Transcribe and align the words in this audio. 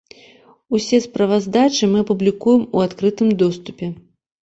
Усе 0.77 1.01
справаздачы 1.07 1.91
мы 1.93 2.01
апублікуем 2.07 2.67
у 2.75 2.85
адкрытым 2.89 3.27
доступе. 3.47 3.97